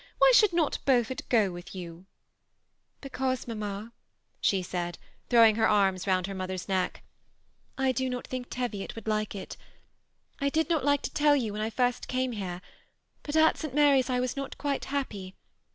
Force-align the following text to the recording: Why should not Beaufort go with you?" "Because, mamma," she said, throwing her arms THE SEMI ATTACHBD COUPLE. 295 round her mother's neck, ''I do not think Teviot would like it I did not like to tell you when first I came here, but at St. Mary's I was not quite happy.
Why 0.17 0.31
should 0.33 0.51
not 0.51 0.79
Beaufort 0.83 1.21
go 1.29 1.51
with 1.51 1.75
you?" 1.75 2.07
"Because, 3.01 3.47
mamma," 3.47 3.93
she 4.39 4.63
said, 4.63 4.97
throwing 5.29 5.57
her 5.57 5.67
arms 5.67 6.05
THE 6.05 6.05
SEMI 6.05 6.13
ATTACHBD 6.13 6.23
COUPLE. 6.23 6.25
295 6.25 6.25
round 6.25 6.27
her 6.27 6.33
mother's 6.33 6.67
neck, 6.67 7.03
''I 7.77 7.91
do 7.93 8.09
not 8.09 8.25
think 8.25 8.49
Teviot 8.49 8.95
would 8.95 9.07
like 9.07 9.35
it 9.35 9.57
I 10.39 10.49
did 10.49 10.71
not 10.71 10.83
like 10.83 11.03
to 11.03 11.13
tell 11.13 11.35
you 11.35 11.53
when 11.53 11.69
first 11.69 12.07
I 12.09 12.13
came 12.13 12.31
here, 12.31 12.63
but 13.21 13.35
at 13.35 13.59
St. 13.59 13.75
Mary's 13.75 14.09
I 14.09 14.19
was 14.19 14.35
not 14.35 14.57
quite 14.57 14.85
happy. 14.85 15.35